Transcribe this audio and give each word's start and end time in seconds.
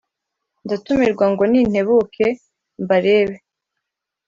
ndatumirwa 0.65 1.25
ngo 1.31 1.43
nintebuke 1.51 2.25
mbarebe 2.83 3.37